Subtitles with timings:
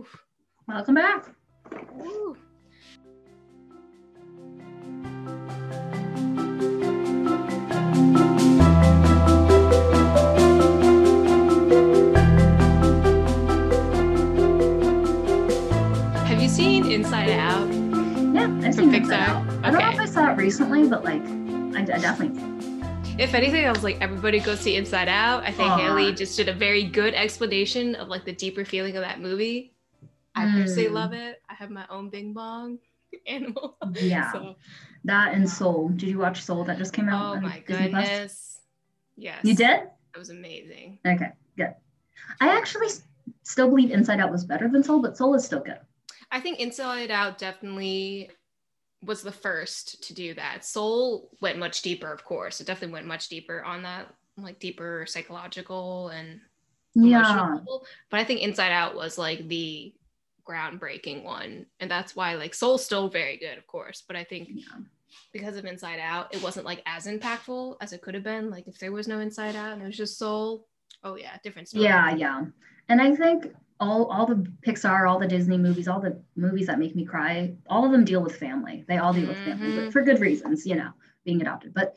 [0.00, 0.24] Oof.
[0.66, 1.26] Welcome back.
[2.00, 2.34] Ooh.
[16.24, 17.68] Have you seen Inside Out?
[17.68, 19.28] Yeah, I've From seen Inside Pixar?
[19.28, 19.64] Out.
[19.64, 21.20] I don't know if I saw it recently, but like,
[21.76, 22.42] I, I definitely.
[23.18, 25.42] If anything, I was like, everybody go see Inside Out.
[25.42, 25.76] I think Aw.
[25.76, 29.74] Haley just did a very good explanation of like the deeper feeling of that movie.
[30.34, 30.92] I personally Mm.
[30.94, 31.42] love it.
[31.48, 32.78] I have my own Bing Bong
[33.26, 33.76] animal.
[33.94, 34.56] Yeah, So,
[35.04, 35.88] that and Soul.
[35.90, 37.36] Did you watch Soul that just came out?
[37.36, 38.08] oh my Disney Plus?
[38.08, 38.60] goodness.
[39.16, 39.44] Yes.
[39.44, 39.80] You did?
[40.14, 40.98] It was amazing.
[41.06, 41.74] Okay, good.
[42.40, 42.88] I actually
[43.42, 45.78] still believe Inside Out was better than Soul, but Soul is still good.
[46.30, 48.30] I think Inside Out definitely
[49.02, 50.64] was the first to do that.
[50.64, 52.60] Soul went much deeper, of course.
[52.60, 56.40] It definitely went much deeper on that, like deeper psychological and
[56.94, 57.10] emotional
[57.46, 57.86] Yeah, level.
[58.10, 59.92] But I think Inside Out was like the
[60.48, 61.66] groundbreaking one.
[61.80, 64.02] And that's why like Soul's still very good, of course.
[64.06, 64.78] But I think yeah.
[65.32, 68.50] because of Inside Out, it wasn't like as impactful as it could have been.
[68.50, 70.66] Like if there was no Inside Out and it was just Soul,
[71.04, 71.84] oh yeah, different story.
[71.84, 72.44] Yeah, yeah.
[72.88, 76.78] And I think all all the Pixar, all the Disney movies, all the movies that
[76.78, 78.84] make me cry, all of them deal with family.
[78.88, 79.84] They all deal with family, Mhm.
[79.84, 80.90] but for good reasons, you know,
[81.24, 81.72] being adopted.
[81.74, 81.96] But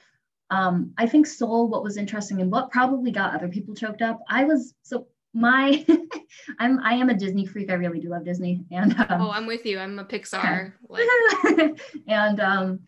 [0.50, 4.20] um, I think Soul, what was interesting and what probably got other people choked up,
[4.30, 5.86] I was so my
[6.60, 7.72] I'm I am a Disney freak.
[7.72, 8.64] I really do love Disney.
[8.72, 9.80] And um, Oh, I'm with you.
[9.80, 10.74] I'm a Pixar.
[10.90, 11.08] Like
[12.08, 12.80] and um,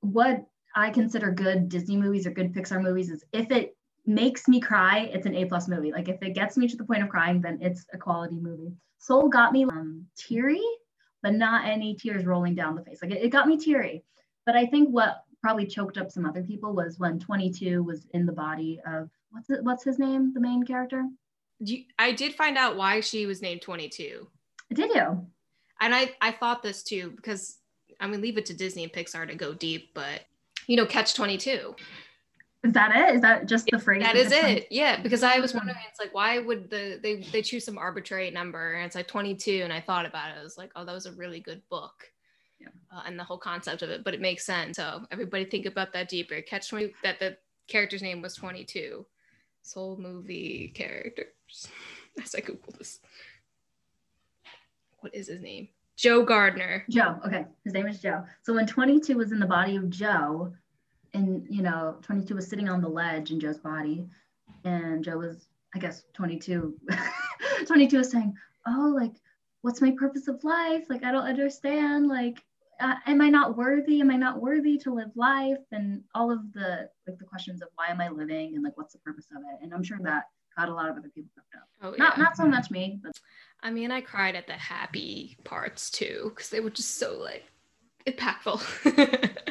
[0.00, 4.60] what I consider good Disney movies or good Pixar movies is if it makes me
[4.60, 5.92] cry, it's an A plus movie.
[5.92, 8.74] Like if it gets me to the point of crying, then it's a quality movie.
[8.98, 10.62] Soul got me um, teary,
[11.22, 12.98] but not any tears rolling down the face.
[13.02, 14.02] Like it, it got me teary.
[14.46, 18.26] But I think what probably choked up some other people was when 22 was in
[18.26, 21.04] the body of what's it, what's his name, the main character.
[21.64, 24.26] You, I did find out why she was named 22.
[24.72, 25.26] Did you?
[25.80, 27.58] and I I thought this too because
[28.00, 30.22] I mean leave it to Disney and Pixar to go deep, but
[30.66, 31.74] you know catch twenty two.
[32.62, 33.16] Is that it?
[33.16, 34.02] Is that just the phrase?
[34.02, 34.68] That is it.
[34.70, 38.30] Yeah, because I was wondering, it's like why would the they they choose some arbitrary
[38.30, 40.40] number and it's like twenty two, and I thought about it.
[40.40, 42.10] I was like, oh, that was a really good book.
[42.58, 42.68] Yeah.
[42.90, 44.76] Uh, and the whole concept of it, but it makes sense.
[44.76, 46.40] So everybody think about that deeper.
[46.40, 47.36] Catch twenty that the
[47.68, 49.04] character's name was twenty two.
[49.64, 51.68] Soul movie characters.
[52.22, 53.00] As I Google this,
[55.00, 55.68] what is his name?
[55.96, 56.84] Joe Gardner.
[56.90, 57.18] Joe.
[57.26, 58.24] Okay, his name is Joe.
[58.42, 60.52] So when 22 was in the body of Joe,
[61.14, 64.06] and you know, 22 was sitting on the ledge in Joe's body,
[64.64, 66.74] and Joe was, I guess, 22.
[67.66, 68.36] 22 was saying,
[68.66, 69.14] "Oh, like,
[69.62, 70.84] what's my purpose of life?
[70.90, 72.06] Like, I don't understand.
[72.06, 72.44] Like,
[72.80, 74.00] uh, am I not worthy?
[74.00, 75.58] Am I not worthy to live life?
[75.72, 78.92] And all of the like the questions of why am I living and like what's
[78.92, 79.64] the purpose of it?
[79.64, 80.24] And I'm sure that
[80.56, 81.68] got a lot of other people hooked up.
[81.82, 82.22] Oh Not yeah.
[82.22, 83.18] not so much me, but
[83.62, 87.44] I mean, I cried at the happy parts too because they were just so like
[88.06, 88.62] impactful.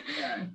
[0.20, 0.46] yeah.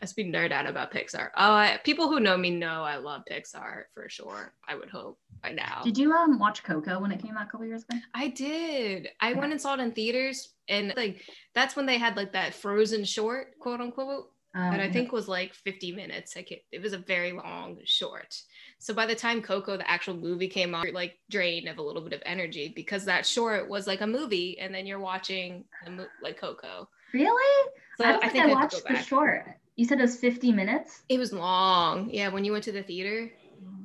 [0.00, 1.30] Let's be nerd out about Pixar.
[1.36, 4.54] Oh, I, people who know me know I love Pixar for sure.
[4.68, 5.80] I would hope by now.
[5.82, 7.98] Did you um watch Coco when it came out a couple years ago?
[8.14, 9.08] I did.
[9.20, 11.22] I went and saw it in theaters, and like
[11.54, 15.26] that's when they had like that Frozen short, quote unquote, Um, that I think was
[15.26, 16.36] like 50 minutes.
[16.36, 18.36] Like it, it was a very long short.
[18.78, 21.82] So by the time Coco, the actual movie came out, you're like drained of a
[21.82, 25.64] little bit of energy because that short was like a movie, and then you're watching
[25.84, 26.88] the mo- like Coco.
[27.12, 27.70] Really?
[27.96, 29.44] So I I, don't think think I, I, watched the short.
[29.78, 31.02] You said it was 50 minutes.
[31.08, 32.10] It was long.
[32.10, 33.30] Yeah, when you went to the theater,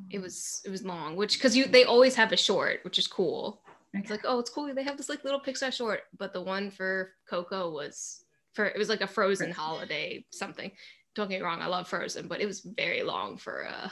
[0.10, 0.22] it mm.
[0.24, 1.16] was it was long.
[1.16, 3.62] Which because you they always have a short, which is cool.
[3.94, 4.74] It's like oh, it's cool.
[4.74, 8.78] They have this like little Pixar short, but the one for Coco was for it
[8.80, 10.72] was like a Frozen holiday something.
[11.14, 13.92] Don't get me wrong, I love Frozen, but it was very long for a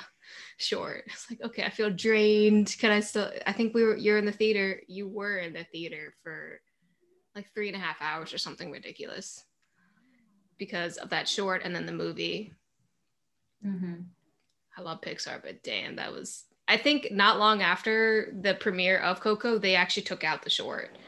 [0.58, 1.04] short.
[1.06, 2.76] It's like okay, I feel drained.
[2.80, 3.32] Can I still?
[3.46, 4.82] I think we were you're in the theater.
[4.88, 6.62] You were in the theater for
[7.36, 9.46] like three and a half hours or something ridiculous
[10.62, 12.54] because of that short and then the movie.
[13.66, 14.06] Mhm.
[14.78, 16.46] I love Pixar, but damn, that was.
[16.68, 21.00] I think not long after the premiere of Coco, they actually took out the short,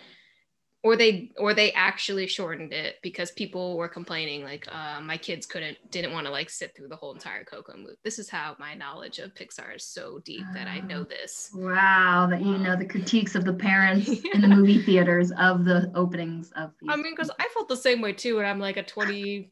[0.84, 5.46] or they or they actually shortened it because people were complaining like uh, my kids
[5.46, 7.96] couldn't didn't want to like sit through the whole entire Coco movie.
[8.04, 11.52] This is how my knowledge of Pixar is so deep that I know this.
[11.54, 15.90] Wow, that you know the critiques of the parents in the movie theaters of the
[15.96, 16.72] openings of.
[16.82, 16.90] These.
[16.92, 19.50] I mean, because I felt the same way too when I'm like a 20.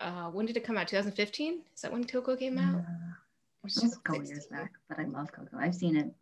[0.00, 0.88] Uh, when did it come out?
[0.88, 1.62] 2015?
[1.74, 2.74] Is that when Coco came out?
[2.74, 4.26] Yeah, Or it was a couple 2016?
[4.26, 5.56] years back, but I love Coco.
[5.58, 6.12] I've seen it.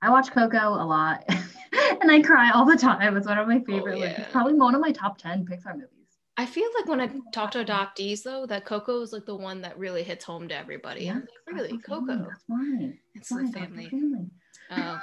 [0.00, 1.24] I watch Coco a lot,
[2.00, 3.16] and I cry all the time.
[3.16, 3.98] It's one of my favorite.
[3.98, 4.22] like, yeah.
[4.22, 5.88] it's probably one of my top ten Pixar movies.
[6.36, 9.60] I feel like when I talk to adoptees though, that Coco is like the one
[9.62, 11.10] that really hits home to everybody.
[11.10, 12.28] I'm like, really, That's my family, Coco?
[12.28, 12.92] That's why.
[13.14, 13.88] It's That's the family.
[13.88, 14.26] family.
[14.70, 15.00] Oh,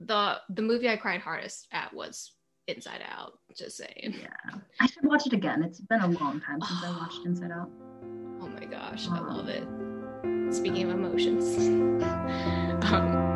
[0.00, 2.32] the the movie I cried hardest at was
[2.66, 3.38] Inside Out.
[3.56, 4.16] Just saying.
[4.20, 5.62] Yeah, I should watch it again.
[5.62, 7.70] It's been a long time since I watched Inside Out.
[8.40, 9.64] Oh my gosh, I love it.
[10.54, 11.56] Speaking of emotions.
[12.92, 13.27] um,